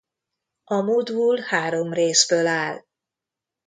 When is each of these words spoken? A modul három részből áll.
A 0.63 0.81
modul 0.81 1.37
három 1.41 1.93
részből 1.93 2.47
áll. 2.47 2.83